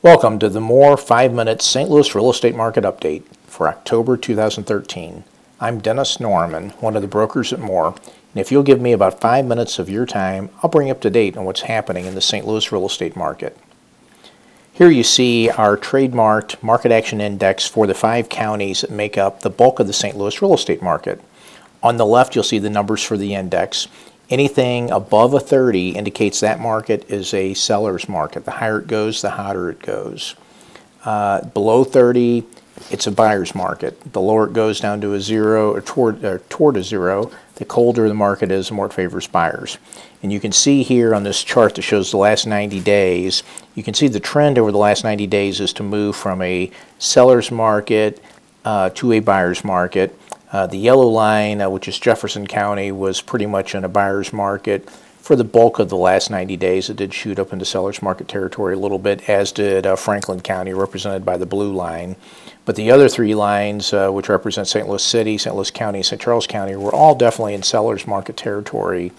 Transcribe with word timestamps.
Welcome 0.00 0.38
to 0.38 0.48
the 0.48 0.60
More 0.60 0.96
5 0.96 1.32
Minute 1.32 1.60
St. 1.60 1.90
Louis 1.90 2.14
Real 2.14 2.30
Estate 2.30 2.54
Market 2.54 2.84
Update 2.84 3.24
for 3.48 3.66
October 3.66 4.16
2013. 4.16 5.24
I'm 5.58 5.80
Dennis 5.80 6.20
Norman, 6.20 6.70
one 6.78 6.94
of 6.94 7.02
the 7.02 7.08
brokers 7.08 7.52
at 7.52 7.58
More, 7.58 7.88
and 7.88 8.40
if 8.40 8.52
you'll 8.52 8.62
give 8.62 8.80
me 8.80 8.92
about 8.92 9.20
5 9.20 9.44
minutes 9.44 9.80
of 9.80 9.90
your 9.90 10.06
time, 10.06 10.50
I'll 10.62 10.70
bring 10.70 10.86
you 10.86 10.92
up 10.92 11.00
to 11.00 11.10
date 11.10 11.36
on 11.36 11.44
what's 11.44 11.62
happening 11.62 12.06
in 12.06 12.14
the 12.14 12.20
St. 12.20 12.46
Louis 12.46 12.70
real 12.70 12.86
estate 12.86 13.16
market. 13.16 13.58
Here 14.72 14.88
you 14.88 15.02
see 15.02 15.50
our 15.50 15.76
trademarked 15.76 16.62
market 16.62 16.92
action 16.92 17.20
index 17.20 17.66
for 17.66 17.88
the 17.88 17.92
five 17.92 18.28
counties 18.28 18.82
that 18.82 18.92
make 18.92 19.18
up 19.18 19.40
the 19.40 19.50
bulk 19.50 19.80
of 19.80 19.88
the 19.88 19.92
St. 19.92 20.16
Louis 20.16 20.40
real 20.40 20.54
estate 20.54 20.80
market. 20.80 21.20
On 21.82 21.96
the 21.96 22.06
left, 22.06 22.36
you'll 22.36 22.44
see 22.44 22.60
the 22.60 22.70
numbers 22.70 23.02
for 23.02 23.16
the 23.16 23.34
index. 23.34 23.88
Anything 24.30 24.90
above 24.90 25.32
a 25.32 25.40
30 25.40 25.90
indicates 25.90 26.40
that 26.40 26.60
market 26.60 27.10
is 27.10 27.32
a 27.32 27.54
seller's 27.54 28.08
market. 28.08 28.44
The 28.44 28.50
higher 28.50 28.80
it 28.80 28.86
goes, 28.86 29.22
the 29.22 29.30
hotter 29.30 29.70
it 29.70 29.80
goes. 29.80 30.34
Uh, 31.02 31.42
below 31.46 31.82
30, 31.82 32.44
it's 32.90 33.06
a 33.06 33.10
buyer's 33.10 33.54
market. 33.54 34.12
The 34.12 34.20
lower 34.20 34.46
it 34.46 34.52
goes 34.52 34.80
down 34.80 35.00
to 35.00 35.14
a 35.14 35.20
zero 35.20 35.72
or 35.72 35.80
toward, 35.80 36.22
or 36.24 36.40
toward 36.50 36.76
a 36.76 36.82
zero, 36.82 37.30
the 37.54 37.64
colder 37.64 38.06
the 38.06 38.14
market 38.14 38.50
is, 38.50 38.68
the 38.68 38.74
more 38.74 38.86
it 38.86 38.92
favors 38.92 39.26
buyers. 39.26 39.78
And 40.22 40.30
you 40.30 40.40
can 40.40 40.52
see 40.52 40.82
here 40.82 41.14
on 41.14 41.22
this 41.22 41.42
chart 41.42 41.76
that 41.76 41.82
shows 41.82 42.10
the 42.10 42.18
last 42.18 42.46
90 42.46 42.80
days, 42.80 43.42
you 43.74 43.82
can 43.82 43.94
see 43.94 44.08
the 44.08 44.20
trend 44.20 44.58
over 44.58 44.70
the 44.70 44.78
last 44.78 45.04
90 45.04 45.26
days 45.26 45.58
is 45.58 45.72
to 45.74 45.82
move 45.82 46.16
from 46.16 46.42
a 46.42 46.70
seller's 46.98 47.50
market 47.50 48.22
uh, 48.64 48.90
to 48.90 49.12
a 49.12 49.20
buyer's 49.20 49.64
market. 49.64 50.18
Uh, 50.50 50.66
the 50.66 50.78
yellow 50.78 51.06
line, 51.06 51.60
uh, 51.60 51.68
which 51.68 51.88
is 51.88 51.98
Jefferson 51.98 52.46
County, 52.46 52.90
was 52.90 53.20
pretty 53.20 53.46
much 53.46 53.74
in 53.74 53.84
a 53.84 53.88
buyer's 53.88 54.32
market 54.32 54.88
for 55.28 55.36
the 55.36 55.44
bulk 55.44 55.78
of 55.78 55.90
the 55.90 55.96
last 55.96 56.30
90 56.30 56.56
days. 56.56 56.88
It 56.88 56.96
did 56.96 57.12
shoot 57.12 57.38
up 57.38 57.52
into 57.52 57.66
seller's 57.66 58.00
market 58.00 58.28
territory 58.28 58.74
a 58.74 58.78
little 58.78 58.98
bit, 58.98 59.28
as 59.28 59.52
did 59.52 59.86
uh, 59.86 59.94
Franklin 59.94 60.40
County, 60.40 60.72
represented 60.72 61.24
by 61.24 61.36
the 61.36 61.44
blue 61.44 61.72
line. 61.72 62.16
But 62.64 62.76
the 62.76 62.90
other 62.90 63.08
three 63.08 63.34
lines, 63.34 63.92
uh, 63.92 64.10
which 64.10 64.28
represent 64.28 64.68
St. 64.68 64.88
Louis 64.88 65.02
City, 65.02 65.36
St. 65.36 65.54
Louis 65.54 65.70
County, 65.70 65.98
and 65.98 66.06
St. 66.06 66.20
Charles 66.20 66.46
County, 66.46 66.76
were 66.76 66.94
all 66.94 67.14
definitely 67.14 67.54
in 67.54 67.62
seller's 67.62 68.06
market 68.06 68.36
territory 68.36 69.12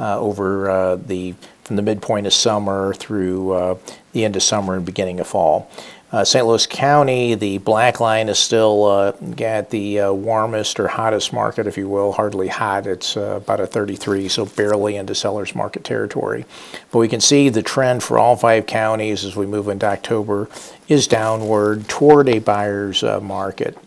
over 0.00 0.70
uh, 0.70 0.96
the 0.96 1.34
from 1.64 1.76
the 1.76 1.82
midpoint 1.82 2.26
of 2.26 2.32
summer 2.32 2.94
through 2.94 3.78
the 4.12 4.24
end 4.24 4.34
of 4.34 4.42
summer 4.42 4.74
and 4.74 4.84
beginning 4.84 5.20
of 5.20 5.26
fall. 5.26 5.70
Uh, 6.12 6.24
St. 6.24 6.44
Louis 6.44 6.66
County, 6.66 7.36
the 7.36 7.58
black 7.58 8.00
line 8.00 8.28
is 8.28 8.38
still 8.38 8.84
uh, 8.84 9.12
at 9.38 9.70
the 9.70 10.00
uh, 10.00 10.12
warmest 10.12 10.80
or 10.80 10.88
hottest 10.88 11.32
market, 11.32 11.68
if 11.68 11.78
you 11.78 11.88
will, 11.88 12.10
hardly 12.10 12.48
hot. 12.48 12.88
It's 12.88 13.16
uh, 13.16 13.36
about 13.36 13.60
a 13.60 13.66
33, 13.66 14.28
so 14.28 14.44
barely 14.44 14.96
into 14.96 15.14
seller's 15.14 15.54
market 15.54 15.84
territory. 15.84 16.46
But 16.90 16.98
we 16.98 17.06
can 17.06 17.20
see 17.20 17.48
the 17.48 17.62
trend 17.62 18.02
for 18.02 18.18
all 18.18 18.34
five 18.34 18.66
counties 18.66 19.24
as 19.24 19.36
we 19.36 19.46
move 19.46 19.68
into 19.68 19.86
October 19.86 20.48
is 20.88 21.06
downward 21.06 21.88
toward 21.88 22.28
a 22.28 22.40
buyer's 22.40 23.04
uh, 23.04 23.20
market. 23.20 23.78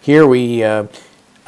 Here 0.00 0.26
we 0.26 0.64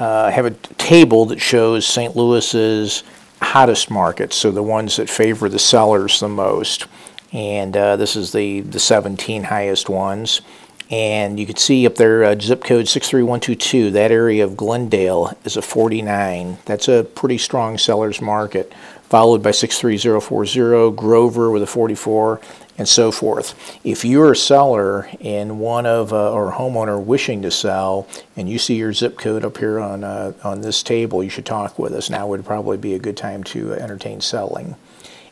uh, 0.03 0.31
have 0.31 0.47
a 0.47 0.51
table 0.51 1.27
that 1.27 1.41
shows 1.41 1.87
St. 1.87 2.17
Louis's 2.17 3.05
hottest 3.41 3.91
markets, 3.91 4.37
so 4.37 4.51
the 4.51 4.63
ones 4.63 4.97
that 4.97 5.11
favor 5.11 5.49
the 5.49 5.59
sellers 5.59 6.21
the 6.21 6.29
most 6.29 6.87
and 7.33 7.77
uh, 7.77 7.97
this 7.97 8.15
is 8.15 8.33
the, 8.33 8.61
the 8.61 8.79
17 8.79 9.45
highest 9.45 9.89
ones. 9.89 10.43
And 10.91 11.41
you 11.41 11.47
can 11.47 11.57
see 11.57 11.87
up 11.87 11.95
there, 11.95 12.23
uh, 12.23 12.39
zip 12.39 12.63
code 12.63 12.87
63122, 12.87 13.93
that 13.93 14.13
area 14.13 14.45
of 14.45 14.57
Glendale 14.59 15.33
is 15.45 15.57
a 15.57 15.63
49. 15.63 16.59
That's 16.67 16.89
a 16.89 17.05
pretty 17.05 17.39
strong 17.39 17.79
seller's 17.79 18.21
market, 18.21 18.75
followed 19.13 19.43
by 19.43 19.51
63040, 19.51 20.97
Grover 20.97 21.51
with 21.51 21.63
a 21.63 21.67
44, 21.67 22.41
and 22.79 22.89
so 22.89 23.13
forth. 23.13 23.79
If 23.85 24.07
you're 24.07 24.33
a 24.33 24.37
seller 24.37 25.07
and 25.21 25.61
one 25.61 25.85
of 25.85 26.15
uh, 26.15 26.33
or 26.33 26.49
a 26.49 26.55
homeowner 26.55 26.99
wishing 26.99 27.43
to 27.43 27.51
sell, 27.51 28.09
and 28.37 28.49
you 28.49 28.59
see 28.59 28.77
your 28.77 28.95
zip 28.95 29.19
code 29.19 29.45
up 29.45 29.59
here 29.59 29.79
on 29.79 30.03
uh, 30.03 30.33
on 30.43 30.63
this 30.63 30.83
table, 30.83 31.23
you 31.23 31.29
should 31.29 31.45
talk 31.45 31.79
with 31.79 31.93
us. 31.93 32.09
Now 32.09 32.27
would 32.27 32.47
probably 32.47 32.79
be 32.79 32.95
a 32.95 32.99
good 32.99 33.19
time 33.19 33.45
to 33.53 33.75
entertain 33.75 34.23
selling. 34.23 34.77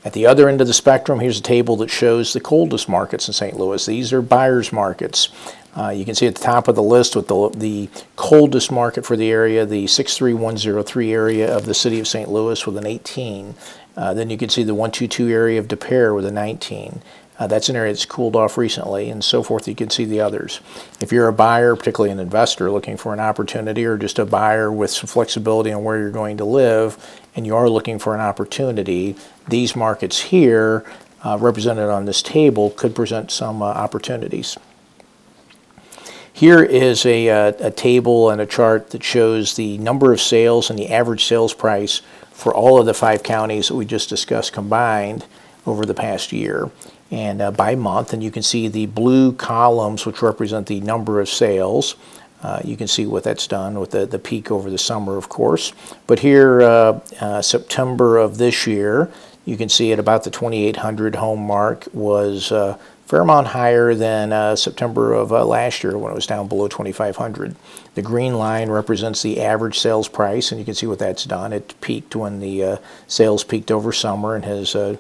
At 0.05 0.13
the 0.13 0.27
other 0.27 0.51
end 0.51 0.61
of 0.61 0.67
the 0.67 0.75
spectrum, 0.75 1.21
here's 1.21 1.39
a 1.39 1.43
table 1.43 1.77
that 1.77 1.91
shows 1.91 2.35
the 2.35 2.41
coldest 2.41 2.87
markets 2.87 3.29
in 3.29 3.33
St. 3.33 3.59
Louis. 3.59 3.87
These 3.87 4.13
are 4.13 4.21
buyers 4.21 4.75
markets. 4.75 5.31
Uh, 5.77 5.91
you 5.91 6.05
can 6.05 6.15
see 6.15 6.27
at 6.27 6.35
the 6.35 6.43
top 6.43 6.69
of 6.69 6.75
the 6.75 6.83
list 6.83 7.15
with 7.15 7.29
the, 7.29 7.51
the 7.57 7.89
coldest 8.17 8.73
market 8.73 9.07
for 9.07 9.17
the 9.17 9.31
area, 9.31 9.65
the 9.65 9.87
63103 9.87 11.13
area 11.13 11.57
of 11.57 11.67
the 11.67 11.75
city 11.75 12.01
of 12.01 12.09
St. 12.09 12.29
Louis 12.29 12.67
with 12.67 12.77
an 12.77 12.87
18. 12.87 13.55
Uh, 13.97 14.15
then 14.15 14.31
you 14.31 14.37
can 14.37 14.49
see 14.49 14.63
the 14.63 14.75
122 14.75 15.29
area 15.29 15.59
of 15.59 15.69
Des 15.69 15.77
Peres 15.77 16.15
with 16.15 16.27
a 16.27 16.31
19. 16.31 17.03
Uh, 17.39 17.47
that's 17.47 17.71
an 17.71 17.77
area 17.77 17.91
that's 17.91 18.05
cooled 18.05 18.37
off 18.37 18.59
recently, 18.59 19.09
and 19.09 19.25
so 19.25 19.43
forth. 19.43 19.67
You 19.67 19.75
can 19.75 19.89
see 19.89 20.05
the 20.05 20.21
others. 20.21 20.61
If 21.01 21.11
you're 21.11 21.27
a 21.27 21.33
buyer, 21.33 21.75
particularly 21.75 22.13
an 22.13 22.19
investor 22.19 22.71
looking 22.71 22.99
for 22.99 23.15
an 23.15 23.21
opportunity, 23.21 23.87
or 23.87 23.97
just 23.97 24.19
a 24.19 24.27
buyer 24.27 24.71
with 24.71 24.91
some 24.91 25.07
flexibility 25.07 25.73
on 25.73 25.83
where 25.83 25.99
you're 25.99 26.11
going 26.11 26.37
to 26.37 26.45
live, 26.45 26.99
and 27.35 27.47
you 27.47 27.57
are 27.57 27.71
looking 27.71 27.99
for 27.99 28.15
an 28.15 28.21
opportunity, 28.21 29.17
these 29.49 29.75
markets 29.75 30.21
here, 30.21 30.85
uh, 31.25 31.39
represented 31.41 31.89
on 31.89 32.05
this 32.05 32.21
table, 32.21 32.71
could 32.71 32.95
present 32.95 33.31
some 33.31 33.63
uh, 33.63 33.67
opportunities. 33.67 34.59
Here 36.33 36.63
is 36.63 37.05
a, 37.05 37.29
uh, 37.29 37.53
a, 37.59 37.71
table 37.71 38.31
and 38.31 38.41
a 38.41 38.47
chart 38.47 38.91
that 38.91 39.03
shows 39.03 39.55
the 39.55 39.79
number 39.79 40.13
of 40.13 40.21
sales 40.21 40.71
and 40.71 40.79
the 40.79 40.91
average 40.91 41.25
sales 41.25 41.53
price 41.53 42.03
for 42.31 42.55
all 42.55 42.79
of 42.79 42.87
the 42.87 42.95
five 42.95 43.23
counties 43.23 43.69
that 43.69 43.75
we 43.75 43.85
just 43.85 44.09
discussed 44.09 44.53
combined 44.53 45.27
over 45.67 45.85
the 45.85 45.95
past 45.95 46.33
year 46.33 46.71
and 47.11 47.43
uh, 47.43 47.51
by 47.51 47.75
month. 47.75 48.13
And 48.13 48.23
you 48.23 48.31
can 48.31 48.43
see 48.43 48.69
the 48.69 48.87
blue 48.87 49.33
columns, 49.33 50.07
which 50.07 50.23
represent 50.23 50.67
the 50.67 50.81
number 50.81 51.21
of 51.21 51.29
sales. 51.29 51.97
Uh, 52.43 52.61
you 52.65 52.77
can 52.77 52.89
see 52.89 53.05
what 53.07 53.25
that's 53.25 53.47
done 53.47 53.79
with 53.79 53.91
the, 53.91 54.07
the 54.07 54.19
peak 54.19 54.51
over 54.51 54.71
the 54.71 54.79
summer, 54.79 55.17
of 55.17 55.29
course. 55.29 55.73
But 56.07 56.21
here, 56.21 56.63
uh, 56.63 57.01
uh 57.21 57.43
September 57.43 58.17
of 58.17 58.39
this 58.39 58.67
year, 58.67 59.11
you 59.45 59.57
can 59.57 59.69
see 59.69 59.93
at 59.93 59.99
about 59.99 60.25
the 60.25 60.31
2,800 60.31 61.17
home 61.17 61.41
mark 61.41 61.89
was 61.93 62.53
uh, 62.53 62.79
fair 63.11 63.23
amount 63.23 63.49
higher 63.49 63.93
than 63.93 64.33
uh, 64.33 64.55
September 64.55 65.13
of 65.13 65.33
uh, 65.33 65.45
last 65.45 65.83
year 65.83 65.99
when 65.99 66.13
it 66.13 66.15
was 66.15 66.29
down 66.29 66.47
below 66.47 66.69
2,500. 66.69 67.57
The 67.97 68.03
green 68.03 68.35
line 68.35 68.71
represents 68.71 69.21
the 69.21 69.43
average 69.43 69.81
sales 69.81 70.07
price, 70.07 70.53
and 70.53 70.61
you 70.61 70.65
can 70.65 70.75
see 70.75 70.87
what 70.87 71.01
that's 71.01 71.25
done. 71.25 71.53
It 71.53 71.75
peaked 71.81 72.15
when 72.15 72.39
the 72.39 72.63
uh, 72.63 72.77
sales 73.09 73.43
peaked 73.43 73.73
over 73.73 73.93
summer 73.93 74.37
and 74.37 74.45
has 74.45 74.77
uh, 74.77 74.97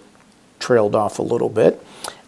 trailed 0.59 0.97
off 0.97 1.21
a 1.21 1.22
little 1.22 1.48
bit. 1.48 1.81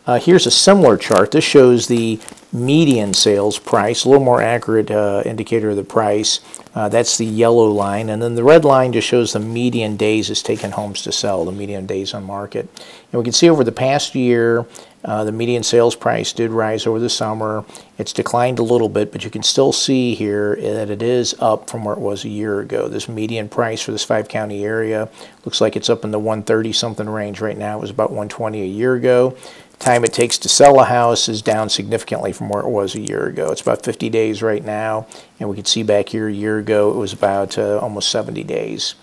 Uh, 0.06 0.20
here's 0.20 0.47
a 0.47 0.53
similar 0.53 0.97
chart. 0.97 1.32
This 1.32 1.44
shows 1.44 1.88
the 1.88 2.20
median 2.53 3.14
sales 3.14 3.59
price, 3.59 4.04
a 4.04 4.09
little 4.09 4.25
more 4.25 4.43
accurate 4.43 4.91
uh, 4.91 5.22
indicator 5.25 5.70
of 5.70 5.76
the 5.76 5.84
price. 5.84 6.41
Uh, 6.75 6.88
that's 6.88 7.19
the 7.19 7.25
yellow 7.25 7.66
line. 7.66 8.09
And 8.09 8.22
then 8.22 8.34
the 8.34 8.44
red 8.44 8.64
line 8.64 8.93
just 8.93 9.06
shows 9.06 9.32
the 9.32 9.41
median 9.41 9.97
days 9.97 10.28
it's 10.28 10.43
taken 10.43 10.72
homes 10.72 11.03
to 11.03 11.12
sell, 11.12 11.44
the 11.44 11.53
median 11.53 11.87
days 11.87 12.14
on 12.14 12.25
market. 12.25 12.69
And 13.12 13.20
we 13.20 13.25
can 13.25 13.32
see 13.32 13.49
over 13.49 13.62
the 13.62 13.72
past 13.72 14.14
year, 14.14 14.66
uh, 15.04 15.24
the 15.24 15.32
median 15.32 15.62
sales 15.62 15.96
price 15.96 16.32
did 16.32 16.50
rise 16.50 16.86
over 16.86 16.98
the 16.98 17.10
summer. 17.10 17.64
It's 17.98 18.12
declined 18.12 18.58
a 18.58 18.62
little 18.62 18.88
bit, 18.88 19.12
but 19.12 19.24
you 19.24 19.30
can 19.30 19.42
still 19.42 19.72
see 19.72 20.14
here 20.14 20.56
that 20.56 20.90
it 20.90 21.02
is 21.02 21.34
up 21.40 21.68
from 21.68 21.84
where 21.84 21.94
it 21.94 22.00
was 22.00 22.24
a 22.24 22.28
year 22.28 22.60
ago. 22.60 22.88
This 22.88 23.08
median 23.08 23.48
price 23.48 23.82
for 23.82 23.92
this 23.92 24.04
five 24.04 24.28
county 24.28 24.64
area 24.64 25.08
looks 25.44 25.60
like 25.60 25.76
it's 25.76 25.90
up 25.90 26.04
in 26.04 26.10
the 26.10 26.18
130 26.18 26.72
something 26.72 27.08
range 27.08 27.40
right 27.40 27.58
now. 27.58 27.78
It 27.78 27.80
was 27.80 27.90
about 27.90 28.10
120 28.10 28.62
a 28.62 28.66
year 28.66 28.94
ago 28.94 29.36
time 29.82 30.04
it 30.04 30.12
takes 30.12 30.38
to 30.38 30.48
sell 30.48 30.80
a 30.80 30.84
house 30.84 31.28
is 31.28 31.42
down 31.42 31.69
significantly 31.69 32.32
from 32.32 32.48
where 32.48 32.62
it 32.62 32.69
was 32.69 32.94
a 32.94 33.00
year 33.00 33.26
ago. 33.26 33.50
It's 33.50 33.60
about 33.60 33.84
50 33.84 34.08
days 34.10 34.42
right 34.42 34.64
now, 34.64 35.06
and 35.40 35.48
we 35.48 35.56
can 35.56 35.64
see 35.64 35.82
back 35.82 36.10
here 36.10 36.28
a 36.28 36.32
year 36.32 36.58
ago 36.58 36.90
it 36.90 36.96
was 36.96 37.12
about 37.12 37.58
uh, 37.58 37.78
almost 37.78 38.08
70 38.10 38.44
days. 38.44 38.94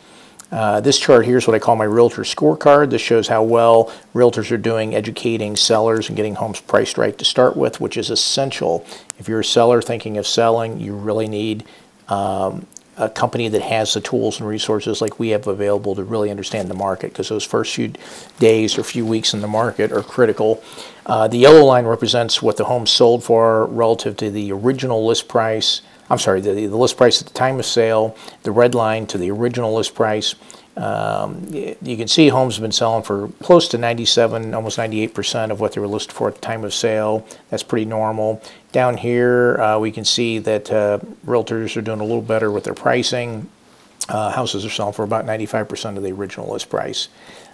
Uh, 0.51 0.81
this 0.81 0.97
chart 0.97 1.25
here 1.25 1.37
is 1.37 1.47
what 1.47 1.55
I 1.55 1.59
call 1.59 1.75
my 1.75 1.85
realtor 1.85 2.23
scorecard. 2.23 2.89
This 2.89 3.01
shows 3.01 3.27
how 3.27 3.43
well 3.43 3.93
realtors 4.13 4.51
are 4.51 4.57
doing 4.57 4.95
educating 4.95 5.55
sellers 5.55 6.07
and 6.09 6.15
getting 6.15 6.35
homes 6.35 6.59
priced 6.59 6.97
right 6.97 7.17
to 7.17 7.25
start 7.25 7.55
with, 7.55 7.79
which 7.79 7.97
is 7.97 8.09
essential. 8.09 8.85
If 9.19 9.27
you're 9.27 9.41
a 9.41 9.45
seller 9.45 9.81
thinking 9.81 10.17
of 10.17 10.25
selling, 10.25 10.79
you 10.79 10.95
really 10.95 11.27
need 11.27 11.65
um, 12.07 12.65
a 12.97 13.09
company 13.09 13.47
that 13.47 13.61
has 13.61 13.93
the 13.93 14.01
tools 14.01 14.39
and 14.39 14.49
resources 14.49 15.01
like 15.01 15.19
we 15.19 15.29
have 15.29 15.47
available 15.47 15.95
to 15.95 16.03
really 16.03 16.31
understand 16.31 16.67
the 16.67 16.73
market 16.73 17.11
because 17.11 17.29
those 17.29 17.45
first 17.45 17.75
few 17.75 17.93
days 18.39 18.77
or 18.77 18.83
few 18.83 19.05
weeks 19.05 19.33
in 19.33 19.41
the 19.41 19.47
market 19.47 19.91
are 19.91 20.03
critical. 20.03 20.61
Uh, 21.05 21.27
the 21.27 21.37
yellow 21.37 21.63
line 21.63 21.85
represents 21.85 22.41
what 22.41 22.57
the 22.57 22.65
home 22.65 22.85
sold 22.85 23.23
for 23.23 23.67
relative 23.67 24.17
to 24.17 24.29
the 24.29 24.51
original 24.51 25.05
list 25.05 25.27
price. 25.27 25.81
I'm 26.09 26.17
sorry, 26.17 26.41
the, 26.41 26.53
the 26.53 26.77
list 26.77 26.97
price 26.97 27.21
at 27.21 27.27
the 27.27 27.33
time 27.33 27.59
of 27.59 27.65
sale. 27.65 28.15
The 28.43 28.51
red 28.51 28.75
line 28.75 29.05
to 29.07 29.17
the 29.17 29.31
original 29.31 29.73
list 29.73 29.95
price. 29.95 30.35
Um, 30.77 31.45
you 31.51 31.97
can 31.97 32.07
see 32.07 32.29
homes 32.29 32.55
have 32.55 32.61
been 32.61 32.71
selling 32.71 33.03
for 33.03 33.27
close 33.43 33.67
to 33.69 33.77
97, 33.77 34.53
almost 34.53 34.77
98% 34.77 35.51
of 35.51 35.59
what 35.59 35.73
they 35.73 35.81
were 35.81 35.87
listed 35.87 36.13
for 36.13 36.29
at 36.29 36.35
the 36.35 36.41
time 36.41 36.63
of 36.63 36.73
sale. 36.73 37.27
That's 37.49 37.63
pretty 37.63 37.85
normal. 37.85 38.41
Down 38.71 38.95
here, 38.95 39.59
uh, 39.59 39.77
we 39.77 39.91
can 39.91 40.05
see 40.05 40.39
that 40.39 40.71
uh, 40.71 40.99
realtors 41.25 41.75
are 41.75 41.81
doing 41.81 41.99
a 41.99 42.05
little 42.05 42.21
better 42.21 42.49
with 42.49 42.63
their 42.63 42.73
pricing. 42.73 43.49
Uh, 44.07 44.31
houses 44.31 44.65
are 44.65 44.69
selling 44.69 44.93
for 44.93 45.03
about 45.03 45.25
95% 45.25 45.97
of 45.97 46.03
the 46.03 46.11
original 46.11 46.49
list 46.51 46.69
price. 46.69 47.09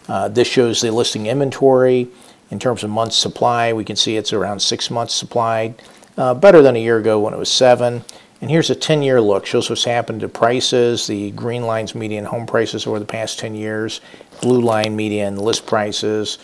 Uh, 0.08 0.28
this 0.28 0.48
shows 0.48 0.82
the 0.82 0.92
listing 0.92 1.26
inventory. 1.26 2.08
In 2.52 2.60
terms 2.60 2.84
of 2.84 2.92
months 2.92 3.18
supply, 3.18 3.74
we 3.74 3.84
can 3.84 3.96
see 3.96 4.18
it's 4.18 4.34
around 4.34 4.62
six 4.62 4.92
months 4.92 5.16
supplied, 5.16 5.82
uh, 6.16 6.36
better 6.36 6.62
than 6.62 6.76
a 6.76 6.80
year 6.80 6.98
ago 6.98 7.20
when 7.20 7.34
it 7.34 7.38
was 7.38 7.52
seven. 7.52 8.06
And 8.42 8.50
here's 8.50 8.70
a 8.70 8.76
10 8.76 9.02
year 9.02 9.22
look, 9.22 9.46
shows 9.46 9.70
what's 9.70 9.86
happened 9.86 10.20
to 10.22 10.30
prices. 10.30 11.08
The 11.08 11.32
green 11.32 11.64
line's 11.64 11.96
median 11.96 12.26
home 12.26 12.46
prices 12.46 12.86
over 12.86 13.00
the 13.00 13.06
past 13.06 13.40
10 13.40 13.56
years, 13.56 14.02
blue 14.42 14.62
line 14.62 14.96
median 14.96 15.38
list 15.38 15.66
prices. 15.66 16.38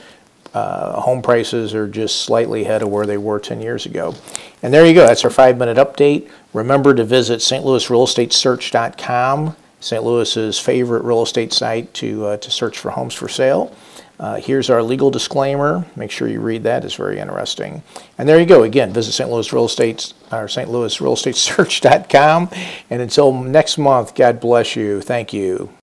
Uh, 0.53 0.99
home 0.99 1.21
prices 1.21 1.73
are 1.73 1.87
just 1.87 2.23
slightly 2.23 2.63
ahead 2.63 2.81
of 2.81 2.89
where 2.89 3.05
they 3.05 3.17
were 3.17 3.39
10 3.39 3.61
years 3.61 3.85
ago. 3.85 4.13
And 4.61 4.73
there 4.73 4.85
you 4.85 4.93
go, 4.93 5.05
that's 5.05 5.23
our 5.23 5.29
five 5.29 5.57
minute 5.57 5.77
update. 5.77 6.29
Remember 6.53 6.93
to 6.93 7.05
visit 7.05 7.39
stlouisrealestatesearch.com, 7.39 9.55
St. 9.79 10.03
Louis's 10.03 10.59
favorite 10.59 11.03
real 11.03 11.23
estate 11.23 11.53
site 11.53 11.93
to, 11.95 12.25
uh, 12.25 12.35
to 12.37 12.51
search 12.51 12.77
for 12.77 12.91
homes 12.91 13.13
for 13.13 13.29
sale. 13.29 13.73
Uh, 14.21 14.35
here's 14.35 14.69
our 14.69 14.83
legal 14.83 15.09
disclaimer. 15.09 15.83
Make 15.95 16.11
sure 16.11 16.27
you 16.27 16.41
read 16.41 16.61
that. 16.63 16.85
It's 16.85 16.93
very 16.93 17.17
interesting. 17.17 17.81
And 18.19 18.29
there 18.29 18.39
you 18.39 18.45
go. 18.45 18.61
Again, 18.61 18.93
visit 18.93 19.13
St. 19.13 19.29
Louis 19.29 19.51
Real 19.51 19.65
Estate 19.65 20.13
or 20.31 20.47
St. 20.47 20.69
Louis 20.69 21.01
Real 21.01 21.13
Estate 21.13 21.35
Search.com. 21.35 22.49
And 22.91 23.01
until 23.01 23.33
next 23.33 23.79
month, 23.79 24.13
God 24.13 24.39
bless 24.39 24.75
you. 24.75 25.01
Thank 25.01 25.33
you. 25.33 25.71